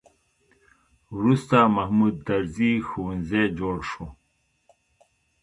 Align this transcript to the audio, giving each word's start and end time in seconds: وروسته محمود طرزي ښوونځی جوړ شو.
وروسته 1.15 1.55
محمود 1.75 2.15
طرزي 2.27 2.71
ښوونځی 2.87 3.43
جوړ 3.59 3.75
شو. 3.89 4.05